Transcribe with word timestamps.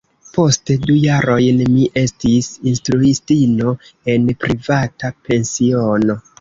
Poste 0.35 0.75
du 0.85 0.95
jarojn 1.03 1.61
mi 1.73 1.83
estis 2.03 2.49
instruistino 2.73 3.77
en 4.17 4.29
privata 4.43 5.15
pensiono. 5.31 6.21